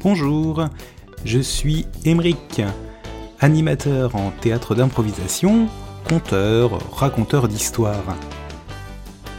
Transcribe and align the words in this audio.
Bonjour, 0.00 0.64
je 1.24 1.40
suis 1.40 1.86
Émeric, 2.04 2.62
animateur 3.40 4.14
en 4.14 4.30
théâtre 4.30 4.76
d'improvisation, 4.76 5.66
conteur, 6.08 6.78
raconteur 6.94 7.48
d'histoires. 7.48 8.16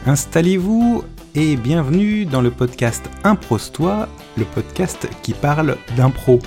Installez-vous 0.06 1.06
et 1.34 1.56
bienvenue 1.56 2.26
dans 2.26 2.42
le 2.42 2.52
podcast 2.52 3.10
Improstois, 3.24 4.10
le 4.36 4.44
podcast 4.44 5.08
qui 5.22 5.34
parle 5.34 5.78
d'impro. 5.96 6.40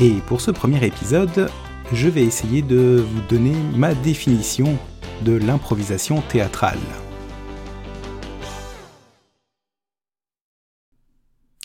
Et 0.00 0.14
pour 0.26 0.40
ce 0.40 0.50
premier 0.50 0.82
épisode, 0.82 1.50
je 1.92 2.08
vais 2.08 2.22
essayer 2.22 2.62
de 2.62 3.04
vous 3.06 3.20
donner 3.28 3.54
ma 3.76 3.92
définition 3.92 4.78
de 5.20 5.32
l'improvisation 5.32 6.22
théâtrale. 6.22 6.78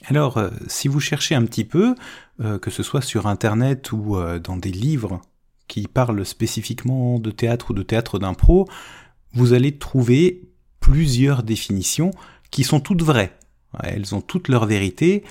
Alors, 0.07 0.37
euh, 0.37 0.49
si 0.67 0.87
vous 0.87 0.99
cherchez 0.99 1.33
un 1.33 1.45
petit 1.45 1.65
peu, 1.65 1.95
euh, 2.39 2.59
que 2.59 2.69
ce 2.69 2.83
soit 2.83 3.01
sur 3.01 3.25
Internet 3.25 3.91
ou 3.91 4.17
euh, 4.17 4.39
dans 4.39 4.55
des 4.57 4.71
livres 4.71 5.21
qui 5.67 5.87
parlent 5.87 6.25
spécifiquement 6.25 7.17
de 7.19 7.31
théâtre 7.31 7.71
ou 7.71 7.73
de 7.73 7.81
théâtre 7.81 8.19
d'impro, 8.19 8.67
vous 9.33 9.53
allez 9.53 9.77
trouver 9.77 10.51
plusieurs 10.79 11.41
définitions 11.41 12.11
qui 12.51 12.63
sont 12.63 12.79
toutes 12.79 13.01
vraies. 13.01 13.35
Elles 13.81 14.13
ont 14.13 14.21
toutes 14.21 14.47
leur 14.47 14.67
vérité, 14.67 15.23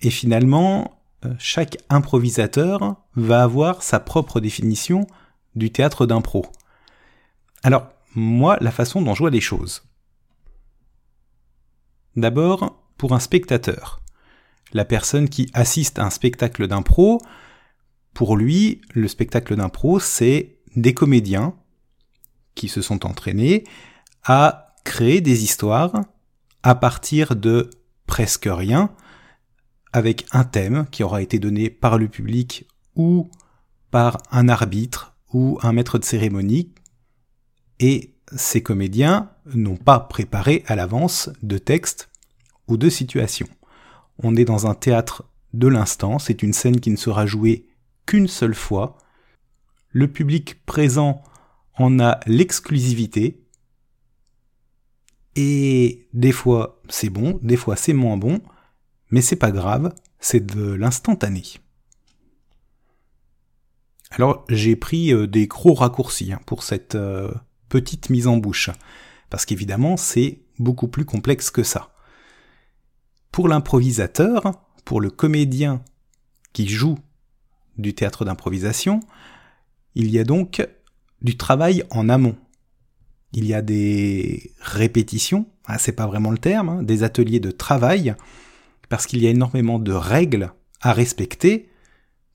et 0.00 0.10
finalement, 0.10 1.02
chaque 1.38 1.76
improvisateur 1.90 2.96
va 3.14 3.42
avoir 3.42 3.82
sa 3.82 4.00
propre 4.00 4.40
définition 4.40 5.06
du 5.54 5.70
théâtre 5.70 6.06
d'impro. 6.06 6.46
Alors, 7.62 7.86
moi, 8.14 8.56
la 8.60 8.70
façon 8.70 9.02
dont 9.02 9.14
je 9.14 9.20
vois 9.20 9.30
les 9.30 9.42
choses. 9.42 9.84
D'abord, 12.16 12.79
pour 13.00 13.14
un 13.14 13.18
spectateur. 13.18 14.02
La 14.74 14.84
personne 14.84 15.30
qui 15.30 15.48
assiste 15.54 15.98
à 15.98 16.04
un 16.04 16.10
spectacle 16.10 16.66
d'impro, 16.66 17.18
pour 18.12 18.36
lui, 18.36 18.82
le 18.92 19.08
spectacle 19.08 19.56
d'impro, 19.56 19.98
c'est 20.00 20.58
des 20.76 20.92
comédiens 20.92 21.54
qui 22.54 22.68
se 22.68 22.82
sont 22.82 23.06
entraînés 23.06 23.64
à 24.22 24.74
créer 24.84 25.22
des 25.22 25.44
histoires 25.44 25.94
à 26.62 26.74
partir 26.74 27.36
de 27.36 27.70
presque 28.06 28.50
rien, 28.50 28.94
avec 29.94 30.26
un 30.32 30.44
thème 30.44 30.86
qui 30.90 31.02
aura 31.02 31.22
été 31.22 31.38
donné 31.38 31.70
par 31.70 31.96
le 31.96 32.06
public 32.06 32.68
ou 32.96 33.30
par 33.90 34.18
un 34.30 34.50
arbitre 34.50 35.16
ou 35.32 35.58
un 35.62 35.72
maître 35.72 35.98
de 35.98 36.04
cérémonie, 36.04 36.74
et 37.78 38.14
ces 38.36 38.62
comédiens 38.62 39.30
n'ont 39.54 39.78
pas 39.78 40.00
préparé 40.00 40.64
à 40.66 40.76
l'avance 40.76 41.30
de 41.42 41.56
texte 41.56 42.09
deux 42.76 42.90
situations. 42.90 43.48
On 44.22 44.36
est 44.36 44.44
dans 44.44 44.66
un 44.66 44.74
théâtre 44.74 45.24
de 45.52 45.68
l'instant, 45.68 46.18
c'est 46.18 46.42
une 46.42 46.52
scène 46.52 46.80
qui 46.80 46.90
ne 46.90 46.96
sera 46.96 47.26
jouée 47.26 47.66
qu'une 48.06 48.28
seule 48.28 48.54
fois. 48.54 48.98
Le 49.90 50.08
public 50.08 50.64
présent 50.64 51.22
en 51.74 51.98
a 51.98 52.20
l'exclusivité. 52.26 53.42
Et 55.36 56.08
des 56.12 56.32
fois 56.32 56.80
c'est 56.88 57.10
bon, 57.10 57.38
des 57.42 57.56
fois 57.56 57.76
c'est 57.76 57.92
moins 57.92 58.16
bon, 58.16 58.40
mais 59.10 59.22
c'est 59.22 59.36
pas 59.36 59.52
grave, 59.52 59.94
c'est 60.18 60.44
de 60.44 60.72
l'instantané. 60.72 61.42
Alors 64.10 64.44
j'ai 64.48 64.74
pris 64.74 65.12
euh, 65.12 65.26
des 65.26 65.46
gros 65.46 65.74
raccourcis 65.74 66.32
hein, 66.32 66.40
pour 66.46 66.64
cette 66.64 66.96
euh, 66.96 67.32
petite 67.68 68.10
mise 68.10 68.26
en 68.26 68.36
bouche, 68.36 68.70
parce 69.30 69.46
qu'évidemment 69.46 69.96
c'est 69.96 70.40
beaucoup 70.58 70.88
plus 70.88 71.04
complexe 71.04 71.50
que 71.50 71.62
ça. 71.62 71.92
Pour 73.32 73.48
l'improvisateur, 73.48 74.42
pour 74.84 75.00
le 75.00 75.10
comédien 75.10 75.82
qui 76.52 76.68
joue 76.68 76.98
du 77.78 77.94
théâtre 77.94 78.24
d'improvisation, 78.24 79.00
il 79.94 80.10
y 80.10 80.18
a 80.18 80.24
donc 80.24 80.66
du 81.22 81.36
travail 81.36 81.84
en 81.90 82.08
amont. 82.08 82.36
Il 83.32 83.46
y 83.46 83.54
a 83.54 83.62
des 83.62 84.52
répétitions, 84.60 85.46
ah, 85.66 85.78
c'est 85.78 85.92
pas 85.92 86.06
vraiment 86.06 86.30
le 86.30 86.38
terme, 86.38 86.68
hein, 86.68 86.82
des 86.82 87.04
ateliers 87.04 87.40
de 87.40 87.52
travail, 87.52 88.14
parce 88.88 89.06
qu'il 89.06 89.22
y 89.22 89.26
a 89.26 89.30
énormément 89.30 89.78
de 89.78 89.92
règles 89.92 90.52
à 90.80 90.92
respecter 90.92 91.68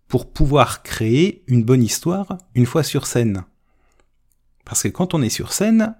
pour 0.07 0.31
pouvoir 0.31 0.83
créer 0.83 1.43
une 1.47 1.63
bonne 1.63 1.83
histoire 1.83 2.37
une 2.53 2.65
fois 2.65 2.83
sur 2.83 3.07
scène. 3.07 3.43
Parce 4.63 4.83
que 4.83 4.87
quand 4.87 5.13
on 5.13 5.21
est 5.21 5.29
sur 5.29 5.51
scène, 5.51 5.95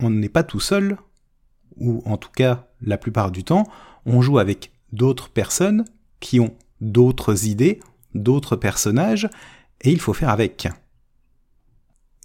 on 0.00 0.10
n'est 0.10 0.28
pas 0.28 0.44
tout 0.44 0.60
seul, 0.60 0.96
ou 1.76 2.02
en 2.06 2.16
tout 2.16 2.30
cas 2.30 2.68
la 2.82 2.98
plupart 2.98 3.30
du 3.30 3.44
temps, 3.44 3.66
on 4.06 4.22
joue 4.22 4.38
avec 4.38 4.72
d'autres 4.92 5.28
personnes 5.28 5.84
qui 6.20 6.40
ont 6.40 6.54
d'autres 6.80 7.46
idées, 7.46 7.80
d'autres 8.14 8.56
personnages, 8.56 9.28
et 9.80 9.90
il 9.90 10.00
faut 10.00 10.12
faire 10.12 10.30
avec. 10.30 10.68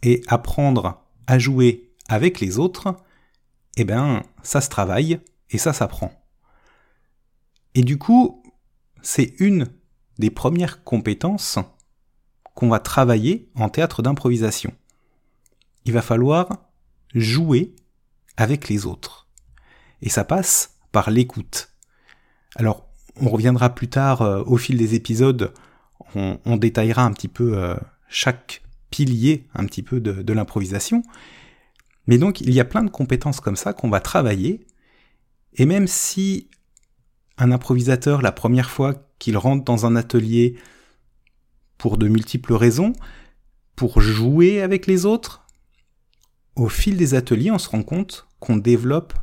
Et 0.04 0.22
apprendre 0.28 1.04
à 1.28 1.40
jouer 1.40 1.92
avec 2.08 2.40
les 2.40 2.60
autres, 2.60 2.96
eh 3.78 3.84
ben, 3.84 4.24
ça 4.44 4.62
se 4.62 4.70
travaille 4.70 5.20
et 5.50 5.58
ça 5.58 5.74
s'apprend. 5.74 6.12
Et 7.76 7.82
du 7.82 7.98
coup, 7.98 8.44
c'est 9.02 9.36
une 9.40 9.68
des 10.18 10.32
premières 10.32 10.84
compétences 10.84 11.60
qu'on 12.56 12.70
va 12.70 12.80
travailler 12.80 13.50
en 13.56 13.70
théâtre 13.70 14.02
d'improvisation. 14.02 14.74
Il 15.86 15.94
va 15.94 16.02
falloir 16.02 16.50
jouer 17.14 17.76
avec 18.36 18.68
les 18.68 18.86
autres. 18.86 19.27
Et 20.02 20.10
ça 20.10 20.24
passe 20.24 20.78
par 20.92 21.10
l'écoute. 21.10 21.74
Alors, 22.56 22.88
on 23.20 23.30
reviendra 23.30 23.70
plus 23.70 23.88
tard 23.88 24.22
euh, 24.22 24.44
au 24.46 24.58
fil 24.58 24.78
des 24.78 24.96
épisodes, 24.96 25.54
on, 26.16 26.58
détaillera 26.58 27.04
un 27.04 27.12
petit 27.12 27.28
peu 27.28 27.58
euh, 27.58 27.76
chaque 28.08 28.64
pilier 28.90 29.46
un 29.54 29.66
petit 29.66 29.84
peu 29.84 30.00
de, 30.00 30.24
de 30.24 30.34
l'improvisation. 30.34 31.04
Mais 32.08 32.18
donc, 32.18 32.40
il 32.42 32.54
y 32.54 32.60
a 32.60 32.66
plein 32.66 32.84
de 32.84 32.90
compétences 32.90 33.42
comme 33.42 33.58
ça 33.58 33.74
qu'on 33.74 33.90
va 33.90 34.00
travailler. 34.00 34.66
Et 35.56 35.66
même 35.66 35.88
si 35.88 36.50
un 37.38 37.52
improvisateur, 37.52 38.22
la 38.22 38.32
première 38.32 38.70
fois 38.70 38.96
qu'il 39.20 39.38
rentre 39.38 39.66
dans 39.66 39.86
un 39.86 39.96
atelier, 39.96 40.58
pour 41.78 41.98
de 41.98 42.08
multiples 42.08 42.54
raisons, 42.54 42.94
pour 43.76 44.02
jouer 44.02 44.62
avec 44.62 44.88
les 44.88 45.06
autres, 45.06 45.46
au 46.56 46.70
fil 46.70 46.98
des 46.98 47.14
ateliers, 47.14 47.52
on 47.52 47.60
se 47.60 47.70
rend 47.70 47.84
compte 47.84 48.28
qu'on 48.40 48.58
développe 48.58 49.14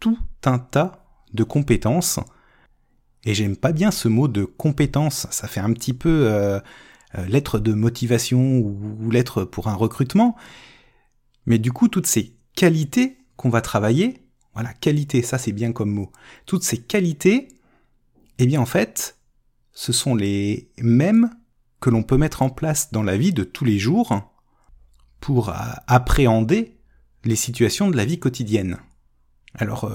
tout 0.00 0.18
un 0.44 0.58
tas 0.58 1.04
de 1.32 1.44
compétences. 1.44 2.20
Et 3.24 3.34
j'aime 3.34 3.56
pas 3.56 3.72
bien 3.72 3.90
ce 3.90 4.08
mot 4.08 4.28
de 4.28 4.44
compétence, 4.44 5.26
ça 5.30 5.48
fait 5.48 5.60
un 5.60 5.72
petit 5.72 5.92
peu 5.92 6.26
euh, 6.28 6.60
euh, 7.16 7.26
lettre 7.26 7.58
de 7.58 7.72
motivation 7.72 8.58
ou, 8.58 9.10
lettre 9.10 9.44
pour 9.44 9.68
un 9.68 9.74
recrutement. 9.74 10.36
Mais 11.46 11.58
du 11.58 11.72
coup, 11.72 11.88
toutes 11.88 12.06
ces 12.06 12.34
qualités 12.54 13.18
qu'on 13.36 13.50
va 13.50 13.60
travailler, 13.60 14.22
voilà, 14.54 14.72
qualité, 14.72 15.22
ça 15.22 15.38
c'est 15.38 15.52
bien 15.52 15.72
comme 15.72 15.90
mot, 15.90 16.12
toutes 16.46 16.64
ces 16.64 16.78
qualités, 16.78 17.48
eh 18.38 18.46
bien 18.46 18.60
en 18.60 18.66
fait, 18.66 19.18
ce 19.72 19.92
sont 19.92 20.14
les 20.14 20.70
mêmes 20.78 21.30
que 21.80 21.90
l'on 21.90 22.02
peut 22.02 22.16
mettre 22.16 22.42
en 22.42 22.50
place 22.50 22.92
dans 22.92 23.02
la 23.02 23.16
vie 23.16 23.32
de 23.32 23.44
tous 23.44 23.64
les 23.64 23.78
jours 23.78 24.32
pour 25.20 25.50
euh, 25.50 25.54
appréhender 25.86 26.78
les 27.24 27.36
situations 27.36 27.90
de 27.90 27.96
la 27.96 28.04
vie 28.04 28.18
quotidienne. 28.18 28.78
Alors, 29.54 29.90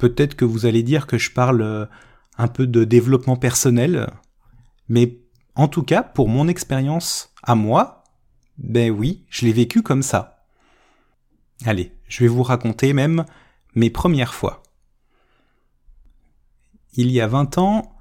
Peut-être 0.00 0.34
que 0.34 0.46
vous 0.46 0.64
allez 0.64 0.82
dire 0.82 1.06
que 1.06 1.18
je 1.18 1.30
parle 1.30 1.60
euh, 1.60 1.84
un 2.38 2.48
peu 2.48 2.66
de 2.66 2.84
développement 2.84 3.36
personnel, 3.36 4.10
mais 4.88 5.18
en 5.56 5.68
tout 5.68 5.82
cas, 5.82 6.02
pour 6.02 6.26
mon 6.26 6.48
expérience 6.48 7.34
à 7.42 7.54
moi, 7.54 8.02
ben 8.56 8.90
oui, 8.90 9.26
je 9.28 9.44
l'ai 9.44 9.52
vécu 9.52 9.82
comme 9.82 10.02
ça. 10.02 10.46
Allez, 11.66 11.92
je 12.08 12.20
vais 12.20 12.28
vous 12.28 12.42
raconter 12.42 12.94
même 12.94 13.26
mes 13.74 13.90
premières 13.90 14.32
fois. 14.32 14.62
Il 16.94 17.10
y 17.10 17.20
a 17.20 17.26
20 17.26 17.58
ans, 17.58 17.94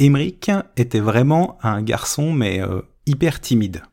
Emmerich 0.00 0.50
était 0.76 0.98
vraiment 0.98 1.58
un 1.62 1.80
garçon, 1.80 2.32
mais 2.32 2.60
euh, 2.60 2.82
hyper 3.06 3.40
timide. 3.40 3.84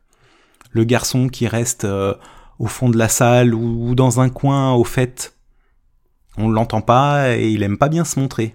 Le 0.72 0.82
garçon 0.82 1.28
qui 1.28 1.46
reste 1.46 1.84
euh, 1.84 2.14
au 2.58 2.66
fond 2.66 2.88
de 2.88 2.98
la 2.98 3.08
salle 3.08 3.54
ou, 3.54 3.94
dans 3.94 4.20
un 4.20 4.28
coin 4.28 4.72
au 4.72 4.84
fait 4.84 5.34
on 6.38 6.48
l'entend 6.48 6.80
pas 6.80 7.36
et 7.36 7.50
il 7.50 7.64
aime 7.64 7.78
pas 7.78 7.88
bien 7.88 8.04
se 8.04 8.20
montrer. 8.20 8.54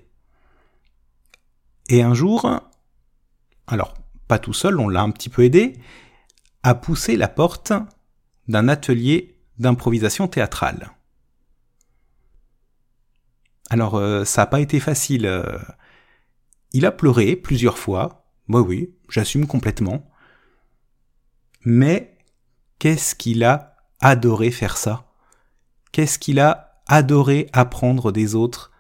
Et 1.90 2.02
un 2.02 2.14
jour, 2.14 2.50
alors 3.68 3.94
pas 4.30 4.40
tout 4.40 4.54
seul, 4.54 4.80
on 4.80 4.88
l'a 4.88 5.02
un 5.02 5.12
petit 5.12 5.28
peu 5.28 5.44
aidé, 5.44 5.74
à 6.64 6.76
pousser 6.76 7.18
la 7.18 7.28
porte 7.28 7.74
d'un 8.48 8.70
atelier 8.70 9.38
d'improvisation 9.60 10.30
théâtrale. 10.30 10.92
Alors 13.70 13.96
euh, 13.96 14.24
ça 14.24 14.44
n'a 14.44 14.48
pas 14.48 14.62
été 14.62 14.80
facile. 14.80 15.26
Euh. 15.26 15.60
il 16.72 16.86
a 16.86 16.92
pleuré 16.92 17.36
plusieurs 17.36 17.78
fois. 17.78 18.26
Moi 18.48 18.62
oui, 18.62 18.96
j'assume 19.10 19.46
complètement. 19.46 20.10
Mais 21.66 22.18
qu'est-ce 22.80 23.14
qu'il 23.14 23.44
a 23.44 23.73
adoré 24.04 24.52
faire 24.52 24.76
ça. 24.76 25.10
Qu'est-ce 25.94 26.20
qu'il 26.20 26.40
a 26.40 26.82
adorer 26.88 27.50
apprendre 27.54 28.12
des 28.12 28.36
autres 28.36 28.72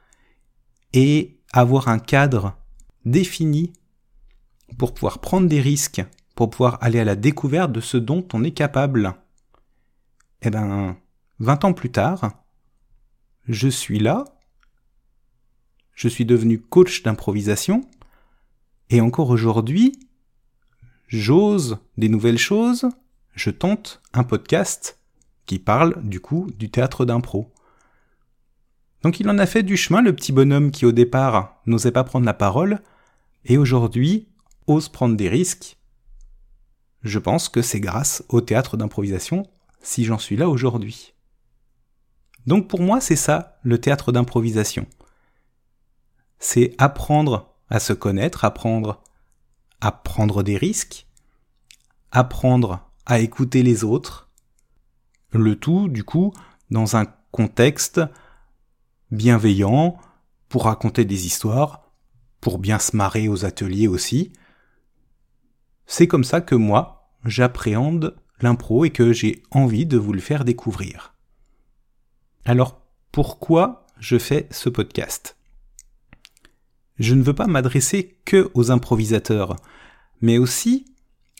et 0.91 1.39
avoir 1.53 1.87
un 1.87 1.97
cadre 1.97 2.57
défini 3.05 3.71
pour 4.77 4.93
pouvoir 4.93 5.19
prendre 5.19 5.47
des 5.47 5.61
risques, 5.61 6.03
pour 6.35 6.49
pouvoir 6.49 6.77
aller 6.81 6.99
à 6.99 7.05
la 7.05 7.15
découverte 7.15 7.71
de 7.71 7.79
ce 7.79 7.95
dont 7.95 8.27
on 8.33 8.43
est 8.43 8.51
capable? 8.51 9.15
Eh 10.41 10.49
ben, 10.49 10.97
20 11.39 11.63
ans 11.63 11.73
plus 11.73 11.91
tard, 11.91 12.43
je 13.47 13.69
suis 13.69 13.99
là, 13.99 14.25
je 15.93 16.09
suis 16.09 16.25
devenu 16.25 16.59
coach 16.59 17.01
d'improvisation, 17.01 17.81
et 18.89 18.99
encore 18.99 19.29
aujourd'hui, 19.29 19.97
j'ose 21.07 21.77
des 21.97 22.09
nouvelles 22.09 22.37
choses, 22.37 22.89
je 23.35 23.51
tente 23.51 24.01
un 24.11 24.25
podcast 24.25 24.99
qui 25.45 25.59
parle 25.59 26.01
du 26.03 26.19
coup 26.19 26.49
du 26.57 26.69
théâtre 26.69 27.05
d'impro. 27.05 27.51
Donc 29.01 29.19
il 29.19 29.29
en 29.29 29.37
a 29.37 29.45
fait 29.45 29.63
du 29.63 29.75
chemin 29.75 30.01
le 30.01 30.15
petit 30.15 30.31
bonhomme 30.31 30.71
qui 30.71 30.85
au 30.85 30.91
départ 30.91 31.61
n'osait 31.65 31.91
pas 31.91 32.03
prendre 32.03 32.25
la 32.25 32.33
parole, 32.33 32.81
et 33.45 33.57
aujourd'hui 33.57 34.29
ose 34.67 34.89
prendre 34.89 35.17
des 35.17 35.29
risques. 35.29 35.77
Je 37.01 37.19
pense 37.19 37.49
que 37.49 37.61
c'est 37.61 37.81
grâce 37.81 38.23
au 38.29 38.39
théâtre 38.39 38.77
d'improvisation 38.77 39.43
si 39.81 40.05
j'en 40.05 40.17
suis 40.17 40.37
là 40.37 40.47
aujourd'hui. 40.47 41.13
Donc 42.47 42.69
pour 42.69 42.81
moi 42.81 43.01
c'est 43.01 43.17
ça 43.17 43.59
le 43.63 43.79
théâtre 43.79 44.13
d'improvisation. 44.13 44.87
C'est 46.39 46.73
apprendre 46.77 47.53
à 47.69 47.79
se 47.79 47.93
connaître, 47.93 48.45
apprendre 48.45 49.01
à 49.81 49.91
prendre 49.91 50.43
des 50.43 50.55
risques, 50.55 51.07
apprendre 52.11 52.89
à 53.05 53.19
écouter 53.19 53.63
les 53.63 53.83
autres, 53.83 54.22
le 55.33 55.55
tout, 55.55 55.89
du 55.89 56.03
coup, 56.03 56.33
dans 56.69 56.95
un 56.95 57.05
contexte 57.31 58.01
bienveillant, 59.11 59.97
pour 60.49 60.65
raconter 60.65 61.05
des 61.05 61.25
histoires, 61.25 61.91
pour 62.39 62.59
bien 62.59 62.77
se 62.77 62.95
marrer 62.95 63.27
aux 63.27 63.45
ateliers 63.45 63.87
aussi. 63.87 64.33
C'est 65.87 66.07
comme 66.07 66.23
ça 66.23 66.41
que 66.41 66.55
moi, 66.55 67.09
j'appréhende 67.25 68.15
l'impro 68.39 68.85
et 68.85 68.91
que 68.91 69.13
j'ai 69.13 69.41
envie 69.51 69.85
de 69.85 69.97
vous 69.97 70.13
le 70.13 70.19
faire 70.19 70.45
découvrir. 70.45 71.15
Alors, 72.45 72.81
pourquoi 73.11 73.87
je 73.97 74.19
fais 74.19 74.47
ce 74.51 74.69
podcast? 74.69 75.37
Je 76.99 77.15
ne 77.15 77.23
veux 77.23 77.33
pas 77.33 77.47
m'adresser 77.47 78.19
que 78.25 78.51
aux 78.53 78.69
improvisateurs, 78.69 79.55
mais 80.21 80.37
aussi 80.37 80.85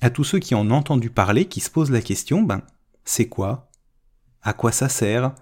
à 0.02 0.10
tous 0.10 0.24
ceux 0.24 0.40
qui 0.40 0.56
en 0.56 0.72
ont 0.72 0.76
entendu 0.76 1.10
parler, 1.10 1.46
qui 1.46 1.60
se 1.60 1.70
posent 1.70 1.92
la 1.92 2.02
question, 2.02 2.42
ben, 2.42 2.62
c'est 3.06 3.30
quoi? 3.30 3.70
À 4.44 4.54
quoi 4.54 4.72
ça 4.72 4.90
sert 4.90 5.34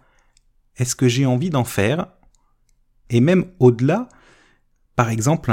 Est-ce 0.78 0.96
que 0.96 1.08
j'ai 1.08 1.26
envie 1.26 1.50
d'en 1.50 1.64
faire 1.64 2.08
Et 3.10 3.20
même 3.20 3.52
au-delà, 3.60 4.08
par 4.96 5.10
exemple, 5.10 5.52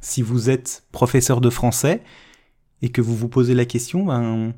si 0.00 0.22
vous 0.22 0.50
êtes 0.50 0.84
professeur 0.92 1.40
de 1.40 1.50
français 1.50 2.02
et 2.82 2.90
que 2.90 3.00
vous 3.00 3.16
vous 3.16 3.28
posez 3.28 3.54
la 3.54 3.64
question, 3.64 4.04
ben, 4.04 4.54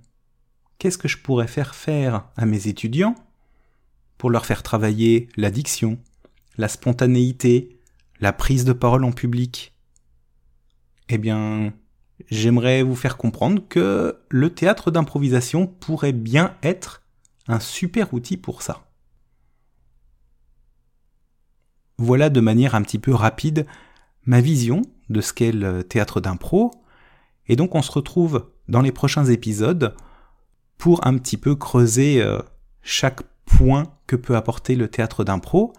qu'est-ce 0.78 0.98
que 0.98 1.08
je 1.08 1.18
pourrais 1.18 1.46
faire 1.46 1.74
faire 1.74 2.24
à 2.36 2.44
mes 2.44 2.66
étudiants 2.66 3.14
pour 4.18 4.30
leur 4.30 4.46
faire 4.46 4.62
travailler 4.62 5.28
l'addiction, 5.36 5.98
la 6.56 6.68
spontanéité, 6.68 7.78
la 8.20 8.32
prise 8.32 8.64
de 8.64 8.72
parole 8.72 9.04
en 9.04 9.12
public? 9.12 9.72
Eh 11.08 11.18
bien, 11.18 11.72
j'aimerais 12.30 12.82
vous 12.82 12.96
faire 12.96 13.16
comprendre 13.16 13.62
que 13.68 14.18
le 14.28 14.50
théâtre 14.54 14.90
d'improvisation 14.90 15.66
pourrait 15.66 16.12
bien 16.12 16.56
être 16.62 17.01
un 17.48 17.60
super 17.60 18.14
outil 18.14 18.36
pour 18.36 18.62
ça. 18.62 18.86
Voilà 21.98 22.30
de 22.30 22.40
manière 22.40 22.74
un 22.74 22.82
petit 22.82 22.98
peu 22.98 23.14
rapide 23.14 23.66
ma 24.24 24.40
vision 24.40 24.82
de 25.08 25.20
ce 25.20 25.32
qu'est 25.32 25.52
le 25.52 25.84
théâtre 25.84 26.20
d'impro, 26.20 26.70
et 27.46 27.56
donc 27.56 27.74
on 27.74 27.82
se 27.82 27.92
retrouve 27.92 28.50
dans 28.68 28.80
les 28.80 28.92
prochains 28.92 29.26
épisodes 29.26 29.94
pour 30.78 31.06
un 31.06 31.18
petit 31.18 31.36
peu 31.36 31.54
creuser 31.54 32.22
euh, 32.22 32.40
chaque 32.82 33.22
point 33.44 33.94
que 34.06 34.16
peut 34.16 34.36
apporter 34.36 34.74
le 34.74 34.88
théâtre 34.88 35.24
d'impro, 35.24 35.72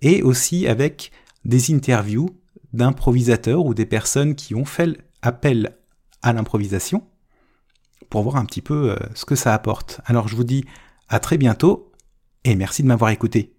et 0.00 0.22
aussi 0.22 0.66
avec 0.66 1.12
des 1.44 1.72
interviews 1.74 2.30
d'improvisateurs 2.72 3.64
ou 3.66 3.74
des 3.74 3.86
personnes 3.86 4.34
qui 4.34 4.54
ont 4.54 4.64
fait 4.64 4.98
appel 5.22 5.76
à 6.22 6.32
l'improvisation 6.32 7.06
pour 8.08 8.22
voir 8.22 8.36
un 8.36 8.44
petit 8.44 8.62
peu 8.62 8.92
euh, 8.92 8.96
ce 9.14 9.24
que 9.24 9.34
ça 9.34 9.54
apporte. 9.54 10.00
Alors 10.06 10.28
je 10.28 10.36
vous 10.36 10.44
dis 10.44 10.64
à 11.12 11.20
très 11.20 11.38
bientôt 11.38 11.92
et 12.44 12.54
merci 12.54 12.82
de 12.82 12.88
m'avoir 12.88 13.10
écouté. 13.10 13.51